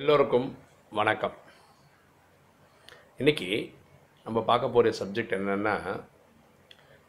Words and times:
எல்லோருக்கும் 0.00 0.46
வணக்கம். 0.98 1.34
இன்றைக்கி 3.20 3.48
நம்ம 4.26 4.38
பார்க்க 4.50 4.70
போகிற 4.74 4.92
சப்ஜெக்ட் 4.98 5.34
என்னென்னா 5.38 5.74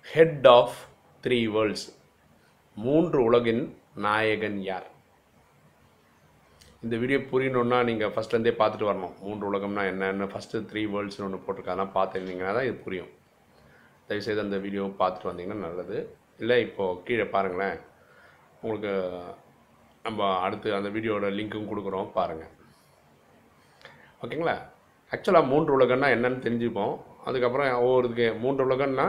ஹெட் 0.06 0.48
ஆஃப் 0.48 0.76
த்ரீ 1.26 1.38
வேர்ல்ட்ஸ் 1.54 1.86
மூன்று 2.78 3.20
உலகின் 3.28 3.62
நாயகன் 4.06 4.58
யார்? 4.70 4.88
இந்த 6.86 6.98
வீடியோ 7.04 7.20
புரியணுன்னா 7.32 7.78
நீங்கள் 7.90 8.12
ஃபஸ்ட்லேருந்தே 8.16 8.54
பார்த்துட்டு 8.62 8.90
வரணும். 8.90 9.16
மூன்று 9.26 9.48
உலகம்னா 9.52 9.86
என்னென்னு 9.92 10.28
ஃபஸ்ட்டு 10.34 10.64
த்ரீ 10.72 10.84
வேர்ல்ட்ஸ்னு 10.96 11.26
ஒன்று 11.28 11.40
போட்டிருக்காதான் 11.46 11.94
பார்த்துருந்தீங்கன்னா 11.98 12.56
தான் 12.58 12.68
இது 12.70 12.76
புரியும். 12.88 13.14
தயவுசெய்து 14.10 14.46
அந்த 14.46 14.60
வீடியோ 14.66 14.88
பார்த்துட்டு 15.04 15.30
வந்தீங்கன்னா 15.32 15.66
நல்லது. 15.68 16.00
இல்லை 16.42 16.58
இப்போது 16.68 17.00
கீழே 17.08 17.28
பாருங்களேன். 17.38 17.80
உங்களுக்கு 18.62 18.94
நம்ம 20.08 20.30
அடுத்து 20.48 20.76
அந்த 20.80 20.92
வீடியோட 20.98 21.32
லிங்க்கும் 21.40 21.72
கொடுக்குறோம். 21.72 22.12
பாருங்கள் 22.20 22.54
ஓகேங்களா? 24.24 24.54
ஆக்சுவலாக 25.14 25.50
மூன்று 25.52 25.72
உலகம்னா 25.78 26.08
என்னன்னு 26.16 26.44
தெரிஞ்சுப்போம். 26.46 26.94
அதுக்கப்புறம் 27.28 27.72
ஒவ்வொருத்துக்கு 27.86 28.28
மூன்று 28.44 28.62
உலகம்னா 28.68 29.08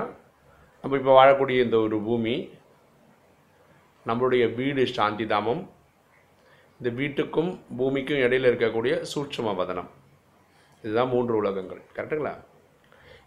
நம்ம 0.82 0.96
இப்போ 1.00 1.12
வாழக்கூடிய 1.18 1.58
இந்த 1.66 1.76
ஒரு 1.84 1.96
பூமி 2.06 2.34
நம்மளுடைய 4.08 4.44
வீடு 4.58 4.82
சாந்தி 4.96 5.26
தாமம் 5.32 5.62
இந்த 6.78 6.90
வீட்டுக்கும் 7.00 7.52
பூமிக்கும் 7.78 8.22
இடையில் 8.24 8.50
இருக்கக்கூடிய 8.50 8.94
சூட்சும 9.12 9.54
வதனம். 9.60 9.90
இதுதான் 10.82 11.12
மூன்று 11.14 11.34
உலகங்கள். 11.42 11.80
கரெக்டுங்களா 11.96 12.34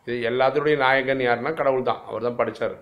இது 0.06 0.17
எல்லாத்துடைய 0.31 0.76
நாயகன் 0.86 1.26
யாருன்னா 1.30 1.54
கடவுள் 1.62 1.90
தான் 1.90 2.04
அவர் 2.09 2.28
தான் 2.28 2.40
படித்தார் 2.42 2.78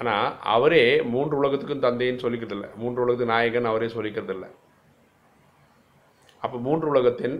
ஆனால் 0.00 0.26
அவரே 0.56 0.84
மூன்று 1.14 1.34
உலகத்துக்கும் 1.40 1.86
தந்தைன்னு 1.86 2.24
சொல்லிக்கிறதில்ல. 2.26 2.68
மூன்று 2.82 3.02
உலகத்துக்கு 3.04 3.34
நாயகன் 3.36 3.72
அவரே 3.72 3.88
சொல்லிக்கிறதில்லை. 3.96 4.50
அப்போ 6.44 6.56
மூன்று 6.66 6.86
உலகத்தின் 6.92 7.36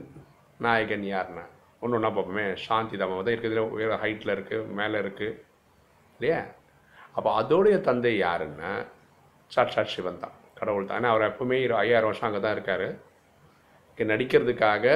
நாயகன் 0.65 1.07
யாருன்னா 1.15 1.45
ஒன்று 1.83 1.97
ஒன்றா 1.97 2.11
பார்ப்போமே. 2.11 2.45
சாந்தி 2.67 2.97
தாமம் 3.01 3.25
தான் 3.25 3.35
இருக்கிறதுல 3.35 3.63
உயர 3.77 3.97
ஹைட்டில் 4.03 4.33
இருக்குது 4.35 4.69
மேலே 4.79 4.97
இருக்குது 5.05 5.35
இல்லையா? 6.15 6.39
அப்போ 7.17 7.31
அதோடைய 7.41 7.77
தந்தை 7.89 8.13
யாருன்னா? 8.27 8.71
சாட்சாத் 9.55 9.93
சிவன் 9.95 10.23
தான். 10.23 10.37
கடவுள் 10.61 10.89
தான். 10.91 11.11
அவர் 11.11 11.27
எப்பவுமே 11.31 11.57
இரு 11.65 11.75
ஐயாயிரம் 11.83 12.11
வருஷம் 12.11 12.29
அங்கே 12.29 12.41
தான் 12.45 12.57
இருக்கார். 12.57 12.87
இங்கே 13.91 14.05
நடிக்கிறதுக்காக 14.13 14.95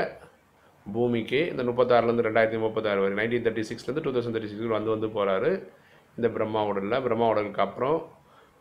பூமிக்கு 0.87 1.41
இந்த 1.53 1.63
முப்பத்தாறுலேருந்து 1.69 2.27
ரெண்டாயிரத்தி 2.29 2.61
முப்பத்தாறு 2.65 3.03
வரை 3.03 3.17
நைன்டீன் 3.19 3.45
தேர்ட்டி 3.47 3.65
சிக்ஸ்லேருந்து 3.71 4.05
டூ 4.07 4.13
தௌசண்ட் 4.15 4.37
தேர்ட்டி 4.37 4.53
சிக்ஸ் 4.53 4.77
வந்து 4.77 4.95
வந்து 4.95 5.11
போகிறாரு 5.17 5.51
இந்த 6.19 6.29
பிரம்மா 6.37 6.63
உடலில் 6.71 7.03
பிரம்மா 7.07 7.27
உடலுக்கு 7.33 7.63
அப்புறம் 7.67 7.99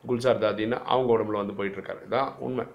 குல்சார் 0.03 0.43
தாதின்னு 0.43 0.79
அவங்க 0.93 1.09
உடம்புல 1.15 1.41
வந்து 1.43 1.57
போயிட்டுருக்காரு 1.59 2.01
இதுதான் 2.05 2.29
உண்மை. 2.47 2.65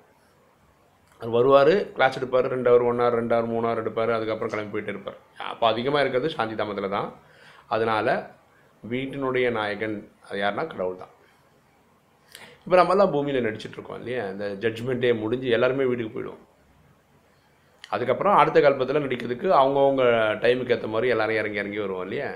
அவர் 1.23 1.35
வருவார் 1.39 1.75
கிளாஸ் 1.97 2.17
எடுப்பார் 2.19 2.47
ரெண்டு 2.53 2.69
ஹவர் 2.71 2.85
ஒன் 2.91 3.01
ஹவர் 3.03 3.17
ரெண்டு 3.19 3.35
ஹவர் 3.35 3.51
மூணு 3.51 3.67
ஹவர் 3.69 3.81
எடுப்பார் 3.83 4.11
அதுக்கப்புறம் 4.15 4.53
கிளம்பி 4.53 4.73
போயிட்டு 4.75 4.93
இருப்பார். 4.95 5.19
அப்போ 5.51 5.65
அதிகமாக 5.73 6.01
இருக்கிறது 6.03 6.29
சாந்தி 6.35 6.55
தாமத்தில் 6.61 6.95
தான். 6.97 7.09
அதனால் 7.75 8.11
வீட்டினுடைய 8.93 9.47
நாயகன் 9.59 9.97
அது 10.27 10.39
யாருன்னா 10.43 10.65
கடவுள் 10.73 11.03
தான். 11.03 11.13
இப்போ 12.65 12.77
நம்மலாம் 12.81 13.13
பூமியில் 13.15 13.47
நடிச்சிட்ருக்கோம் 13.47 14.01
இல்லையா? 14.01 14.25
இந்த 14.33 14.47
ஜட்ஜ்மெண்ட்டே 14.65 15.13
முடிஞ்சு 15.23 15.55
எல்லாருமே 15.59 15.87
வீட்டுக்கு 15.91 16.15
போயிடுவோம். 16.17 16.43
அதுக்கப்புறம் 17.95 18.37
அடுத்த 18.41 18.59
கல்பத்தில் 18.67 19.05
நடிக்கிறதுக்கு 19.07 19.49
அவங்கவுங்க 19.61 20.05
டைமுக்கு 20.43 20.77
ஏற்ற 20.77 20.89
மாதிரி 20.97 21.15
எல்லாரும் 21.15 21.41
இறங்கி 21.41 21.63
இறங்கி 21.63 21.81
வருவோம் 21.85 22.05
இல்லையா? 22.09 22.29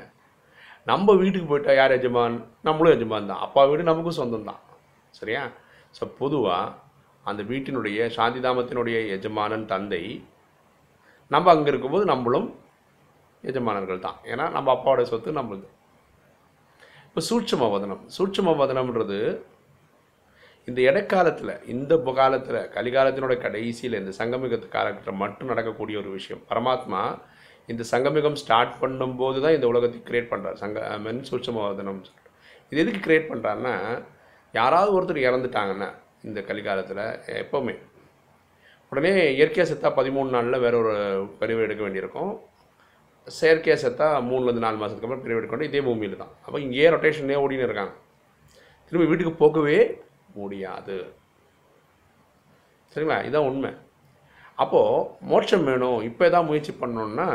நம்ம 0.90 1.14
வீட்டுக்கு 1.24 1.46
போயிட்டால் 1.50 1.78
யார் 1.82 1.98
எஜமான்? 2.00 2.34
நம்மளும் 2.66 2.96
எஜமான் 2.96 3.30
தான். 3.30 3.44
அப்பா 3.46 3.62
வீடு 3.70 3.90
நமக்கும் 3.90 4.20
சொந்தம் 4.22 4.50
தான். 4.50 4.60
சரியா? 5.20 5.44
ஸோ 5.98 6.04
பொதுவாக 6.18 6.84
அந்த 7.30 7.42
வீட்டினுடைய 7.50 7.98
சாந்திதாமத்தினுடைய 8.16 8.98
எஜமானன் 9.16 9.66
தந்தை 9.72 10.02
நம்ம 11.34 11.50
அங்கே 11.54 11.70
இருக்கும்போது 11.72 12.04
நம்மளும் 12.12 12.48
எஜமானர்கள் 13.50 14.04
தான். 14.06 14.18
ஏன்னா 14.32 14.44
நம்ம 14.56 14.68
அப்பாவோட 14.74 15.02
சொத்து 15.10 15.38
நம்மளுது. 15.38 15.66
இப்போ 17.08 17.20
சூட்சம 17.28 17.68
வதனம். 17.74 18.02
சூட்சம 18.16 18.54
வதனம்ன்றது 18.60 19.18
இந்த 20.68 20.80
இடைக்காலத்தில் 20.88 21.52
இந்த 21.72 21.96
காலத்தில் 22.18 22.60
கலிகாலத்தினோட 22.76 23.34
கடைசியில் 23.44 24.00
இந்த 24.00 24.12
சங்கமிகத்து 24.20 24.68
காலகட்டம் 24.76 25.20
மட்டும் 25.24 25.50
நடக்கக்கூடிய 25.52 25.96
ஒரு 26.02 26.10
விஷயம். 26.18 26.42
பரமாத்மா 26.50 27.02
இந்த 27.72 27.82
சங்கமிகம் 27.92 28.40
ஸ்டார்ட் 28.42 28.74
பண்ணும்போது 28.80 29.38
தான் 29.44 29.56
இந்த 29.56 29.66
உலகத்தை 29.72 30.00
கிரியேட் 30.08 30.32
பண்ணுறார் 30.32 30.58
சங்க 30.62 30.80
மென் 31.04 31.22
சூட்சம 31.30 31.62
வதனம். 31.68 32.00
இது 32.72 32.82
எதுக்கு 32.84 33.00
கிரியேட் 33.06 33.30
பண்ணுறாருன்னா 33.30 33.74
யாராவது 34.54 34.90
ஒருத்தர் 34.96 35.26
இறந்துட்டாங்கன்னா 35.28 35.88
இந்த 36.28 36.40
கலிகாலத்தில் 36.48 37.04
எப்போவுமே. 37.42 37.74
உடனே 38.92 39.12
இயற்கையாக 39.36 39.68
செத்தா 39.70 39.88
பதிமூணு 39.98 40.30
நாளில் 40.36 40.62
வேற 40.64 40.74
ஒரு 40.82 40.94
பிரிவு 41.40 41.64
எடுக்க 41.66 41.82
வேண்டியிருக்கும். 41.84 42.32
செயற்கையாக 43.26 43.80
செத்தா 43.84 44.08
மூணுலேருந்து 44.30 44.64
நாலு 44.66 44.80
மாதத்துக்கு 44.80 45.08
அப்புறம் 45.08 45.24
பிரிவு 45.24 45.40
எடுக்க 45.40 45.70
இதே 45.70 45.80
பூமியில் 45.86 46.20
தான். 46.22 46.34
அப்போ 46.44 46.58
இங்கேயே 46.66 46.90
ரொட்டேஷனே 46.94 47.38
ஓடின்னு 47.44 47.68
இருக்காங்க. 47.68 47.94
திரும்பி 48.86 49.08
வீட்டுக்கு 49.10 49.34
போகவே 49.44 49.78
முடியாது. 50.40 50.96
சரிங்களா? 52.92 53.18
இதுதான் 53.26 53.48
உண்மை. 53.50 53.72
அப்போது 54.62 55.06
மோட்சம் 55.30 55.66
வேணும். 55.70 55.98
இப்போ 56.10 56.24
தான் 56.34 56.48
முயற்சி 56.50 56.72
பண்ணோன்னா 56.82 57.28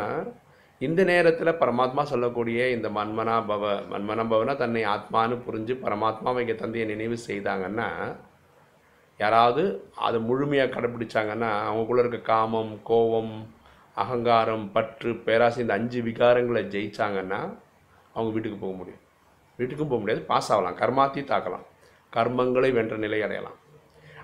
இந்த 0.82 1.02
நேரத்தில் 1.10 1.60
பரமாத்மா 1.62 2.04
சொல்லக்கூடிய 2.12 2.60
இந்த 2.76 2.88
மன்மனா 2.96 3.36
பவ 3.50 3.74
மன்மனா 3.92 4.24
பவனா 4.32 4.54
தன்னை 4.62 4.82
ஆத்மான்னு 4.94 5.36
புரிஞ்சு 5.48 5.74
பரமாத்மாவை 5.84 6.42
இங்கே 6.44 6.56
தந்தையை 6.62 6.86
நினைவு 6.94 7.18
செய்தாங்கன்னா 7.28 7.90
யாராவது 9.22 9.64
அதை 10.08 10.18
முழுமையாக 10.28 10.74
கடைப்பிடிச்சாங்கன்னா 10.76 11.50
அவங்களுக்குள்ள 11.68 12.04
இருக்க 12.04 12.20
காமம் 12.32 12.74
கோபம் 12.90 13.34
அகங்காரம் 14.04 14.66
பற்று 14.76 15.12
பேராசை 15.26 15.60
இந்த 15.64 15.74
அஞ்சு 15.80 16.00
விகாரங்களை 16.08 16.62
ஜெயிச்சாங்கன்னா 16.74 17.40
அவங்க 18.16 18.32
வீட்டுக்கு 18.36 18.60
போக 18.64 18.74
முடியும். 18.80 19.02
வீட்டுக்கும் 19.60 19.92
போக 19.92 20.00
முடியாது 20.04 20.22
பாஸ் 20.32 20.50
ஆகலாம் 20.54 20.78
கர்மாத்தி 20.82 21.22
தாக்கலாம் 21.32 21.66
கர்மங்களை 22.16 22.70
வென்ற 22.78 22.96
நிலை 23.04 23.20
அடையலாம். 23.26 23.58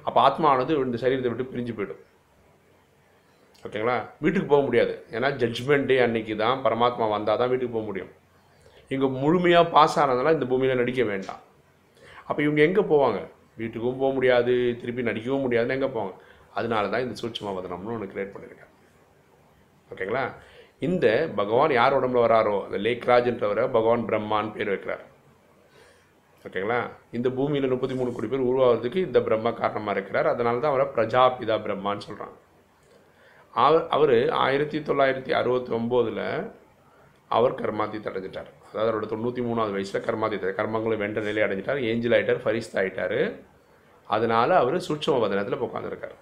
அப்போ 0.08 0.20
ஆத்மானது 0.28 0.74
இந்த 0.88 1.00
சரீரத்தை 1.04 1.30
விட்டு 1.32 1.52
பிரிஞ்சு 1.54 1.74
போயிடும். 1.78 2.02
ஓகேங்களா? 3.66 3.98
வீட்டுக்கு 4.24 4.48
போக 4.54 4.62
முடியாது. 4.68 4.94
ஏன்னா 5.16 5.30
ஜட்ஜ்மெண்ட் 5.42 5.88
டே 5.92 5.96
அன்னைக்கு 6.06 6.34
தான் 6.44 6.62
பரமாத்மா 6.66 7.06
வந்தால் 7.16 7.40
தான் 7.42 7.52
வீட்டுக்கு 7.52 7.76
போக 7.78 7.86
முடியும். 7.90 8.12
இங்கே 8.94 9.08
முழுமையாக 9.24 9.72
பாஸ் 9.76 9.98
ஆனதுனால 10.02 10.34
இந்த 10.38 10.46
பூமியில் 10.52 10.80
நடிக்க 10.82 11.02
வேண்டாம். 11.12 11.42
அப்போ 12.28 12.40
இவங்க 12.46 12.62
எங்கே 12.68 12.84
போவாங்க? 12.94 13.20
வீட்டுக்கும் 13.60 14.00
போக 14.02 14.12
முடியாது 14.18 14.54
திருப்பி 14.82 15.10
நடிக்கவும் 15.10 15.46
முடியாதுன்னு 15.46 15.78
எங்கே 15.78 15.90
போவாங்க? 15.98 16.16
அதனால 16.60 16.90
தான் 16.94 17.04
இந்த 17.06 17.16
சூட்சம 17.22 17.54
வதனம்னு 17.58 17.96
ஒன்று 17.96 18.12
கிரியேட் 18.14 18.34
பண்ணியிருக்கேன் 18.36 18.74
ஓகேங்களா 19.92 20.24
இந்த 20.88 21.06
பகவான் 21.38 21.72
யார் 21.80 21.98
உடம்புல 22.00 22.24
வராரோ 22.26 22.56
அந்த 22.66 22.78
லேக்ராஜ்ன்றவரை 22.86 23.64
பகவான் 23.76 24.08
பிரம்மான்னு 24.10 24.54
பேர் 24.56 24.72
வைக்கிறார். 24.74 25.06
ஓகேங்களா 26.46 26.80
இந்த 27.18 27.28
பூமியில் 27.38 27.72
முப்பத்தி 27.72 27.96
மூணு 28.00 28.12
கோடி 28.16 28.28
பேர் 28.32 28.50
உருவாகிறதுக்கு 28.50 29.00
இந்த 29.08 29.20
பிரம்மா 29.28 29.52
காரணமாக 29.62 29.96
இருக்கிறார். 29.96 30.28
அதனால 30.34 30.62
தான் 30.64 30.74
அவரை 30.74 30.88
பிரஜாபிதா 30.98 31.58
பிரம்மான்னு 31.66 32.06
சொல்கிறாங்க 32.08 32.38
அவர் 33.54 33.86
அவர் 33.96 34.16
ஆயிரத்தி 34.46 34.80
தொள்ளாயிரத்தி 34.88 35.32
அறுபத்தி 35.40 35.72
ஒம்போதில் 35.78 36.24
அவர் 37.38 37.60
கர்மாத்தி 37.62 38.00
தடைஞ்சிட்டார் 38.08 38.52
அதாவது 38.70 38.90
அவரோட 38.90 39.08
தொண்ணூற்றி 39.14 39.42
மூணாவது 39.48 39.76
வயசில் 39.78 40.06
கர்மாத்தி 40.08 40.38
கர்மங்களும் 40.60 41.04
வென்ற 41.04 41.22
நிலை 41.28 41.44
அடைஞ்சிட்டார் 41.46 41.86
ஏஞ்சல் 41.90 42.16
ஆகிட்டார் 42.18 42.44
ஃபரிஸ்த் 42.46 42.80
ஆகிட்டார் 42.82 43.20
அதனால் 44.08 44.54
அவர் 44.62 44.86
சூட்சம 44.88 45.20
வதனத்தில் 45.24 45.66
உட்காந்துருக்கார் 45.68 46.18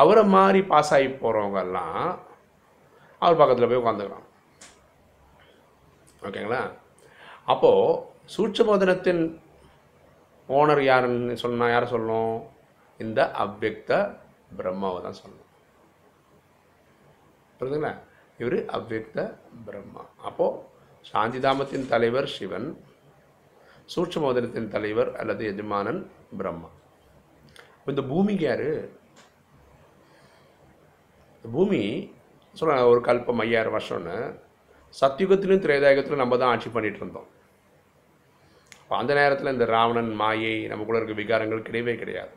அவரை 0.00 0.24
மாதிரி 0.36 0.60
பாஸ் 0.70 0.92
ஆகி 0.96 1.08
போகிறவங்கெல்லாம் 1.22 2.06
அவர் 3.22 3.40
பக்கத்தில் 3.40 3.68
போய் 3.70 3.82
உட்காந்துக்கிறான் 3.82 4.26
ஓகேங்களா? 6.26 6.62
அப்போது 7.52 7.98
சூட்சபோதனத்தின் 8.34 9.22
ஓனர் 10.48 10.82
யாருன்னு 10.90 11.34
சொன்னால் 11.42 11.72
யாரை 11.72 11.86
சொல்லணும்? 11.92 12.36
இந்த 13.00 13.20
அவ்வக்த 13.44 13.92
பிரம்மாவை 14.58 14.98
தான் 15.06 15.18
சொல்லணும். 15.20 15.50
புரியுதுங்களா 17.58 17.92
இவர் 18.40 18.58
அவ்வக்த 18.78 19.18
பிரம்மா. 19.66 20.02
அப்போது 20.28 20.62
சாந்திதாமத்தின் 21.12 21.88
தலைவர் 21.92 22.26
சிவன் 22.26 22.68
சூட்சமோதனத்தின் 23.94 24.68
தலைவர் 24.68 25.16
அல்லது 25.16 25.44
எஜமானன் 25.46 26.00
பிரம்மா. 26.38 26.70
இந்த 27.86 28.02
பூமிக்கு 28.02 28.44
யார்? 28.44 28.68
பூமி 31.44 31.80
சொல்ல 32.54 32.88
ஒரு 32.88 33.00
கல்பம் 33.00 33.40
ஐயாயிரம் 33.44 33.76
வருஷம்னு. 33.76 34.16
சத்தியுகத்திலும் 35.00 35.62
திரேதாயுகத்திலும் 35.64 36.22
நம்ம 36.22 36.36
தான் 36.36 36.52
ஆட்சி 36.54 36.68
பண்ணிகிட்டு 36.68 37.00
இருந்தோம். 37.02 37.28
அப்போ 38.82 38.96
அந்த 38.96 39.14
நேரத்தில் 39.14 39.52
இந்த 39.52 39.64
ராவணன் 39.64 40.14
மாயை 40.14 40.66
நமக்குள்ள 40.66 41.00
இருக்க 41.00 41.22
விகாரங்கள் 41.22 41.66
கிடையவே 41.68 41.94
கிடையாது. 41.96 42.32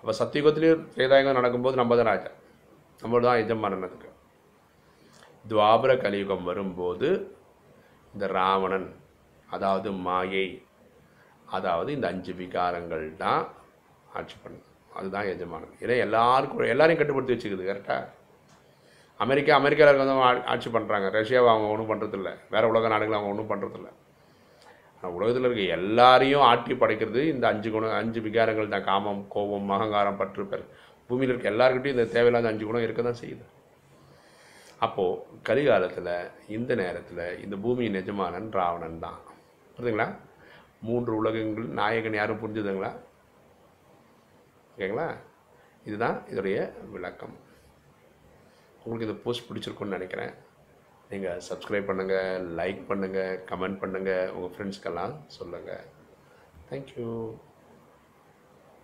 அப்போ 0.00 0.12
சத்தியுகத்திலையும் 0.20 0.86
திரேதாயுகம் 0.96 1.38
நடக்கும்போது 1.40 1.76
நம்ம 1.76 1.96
தான் 1.96 2.10
ராஜா. 2.12 2.30
நம்ம 3.02 3.20
தான் 3.20 3.40
எஜமானன் 3.44 3.86
அதுக்கு. 3.88 4.10
துவாபர 5.48 6.00
கலியுகம் 6.00 6.44
வரும்போது 6.44 7.38
இந்த 8.14 8.26
ராவணன் 8.38 8.88
அதாவது 9.48 9.90
மாயை 10.06 10.46
அதாவது 11.56 11.90
இந்த 11.96 12.06
அஞ்சு 12.12 12.32
விகாரங்கள் 12.40 13.04
தான் 13.22 13.42
ஆட்சி 14.18 14.36
பண்ணுது 14.42 14.66
அதுதான் 14.98 15.28
எஜமானன். 15.32 15.74
ஏன்னா 15.82 15.96
எல்லாருக்கும் 16.06 16.72
எல்லாரையும் 16.74 17.00
கட்டுப்படுத்தி 17.00 17.34
வச்சுக்குது 17.34 17.68
கரெக்டாக 17.70 18.06
அமெரிக்கா 19.24 19.52
அமெரிக்காவில் 19.60 19.90
இருக்கிறவங்க 19.92 20.44
ஆட்சி 20.52 20.68
பண்ணுறாங்க 20.74 21.08
ரஷ்யாவை 21.16 21.48
அவங்க 21.52 21.66
ஒன்றும் 21.72 21.90
பண்ணுறதில்ல 21.90 22.30
வேறு 22.52 22.70
உலக 22.72 22.88
நாடுகள் 22.92 23.18
அவங்க 23.18 23.32
ஒன்றும் 23.32 23.50
பண்ணுறதில்ல 23.52 23.88
ஆனால் 24.96 25.14
உலகத்தில் 25.16 25.46
இருக்க 25.48 25.76
எல்லாரையும் 25.78 26.46
ஆட்டி 26.50 26.74
படைக்கிறது 26.82 27.20
இந்த 27.32 27.44
அஞ்சு 27.52 27.68
குணம் 27.74 27.98
அஞ்சு 28.00 28.20
விகாரங்கள் 28.26 28.72
தான். 28.74 28.86
காமம் 28.90 29.22
கோபம் 29.34 29.70
அகங்காரம் 29.76 30.18
பற்று 30.20 30.44
பெரு 30.52 30.64
பூமியில் 31.08 31.32
இருக்க 31.32 31.54
எல்லாருக்கிட்டையும் 31.54 31.98
இந்த 31.98 32.08
தேவையில்லாத 32.16 32.50
அஞ்சு 32.52 32.64
குணம் 32.68 32.84
இருக்க 32.86 33.02
தான் 33.08 33.20
செய்யுது. 33.22 33.44
அப்போது 34.84 35.22
கலிகாலத்தில் 35.48 36.14
இந்த 36.56 36.74
நேரத்தில் 36.82 37.24
இந்த 37.44 37.56
பூமியின் 37.64 37.98
எஜமானன் 38.00 38.48
ராவணன் 38.58 39.02
தான். 39.06 39.18
புரியுதுங்களா 39.74 40.08
மூன்று 40.88 41.12
உலகங்கள் 41.20 41.66
நாயகன் 41.80 42.18
யாரும் 42.18 42.42
புரிஞ்சுதுங்களா? 42.42 42.92
ஓகேங்களா? 44.72 45.08
இதுதான் 45.88 46.18
இதோடைய 46.32 46.58
விளக்கம். 46.94 47.34
உங்களுக்கு 48.84 49.08
இந்த 49.08 49.18
போஸ்ட் 49.24 49.48
பிடிச்சிருக்குன்னு 49.48 49.96
நினைக்கிறேன். 49.98 50.32
நீங்கள் 51.12 51.42
சப்ஸ்கிரைப் 51.48 51.88
பண்ணுங்கள் 51.90 52.42
லைக் 52.58 52.82
பண்ணுங்கள் 52.90 53.38
கமெண்ட் 53.50 53.80
பண்ணுங்கள் 53.82 54.32
உங்கள் 54.36 54.52
ஃப்ரெண்ட்ஸ்க்கெல்லாம் 54.54 55.14
சொல்லுங்கள் 55.38 55.84
தேங்க்யூ 56.70 57.06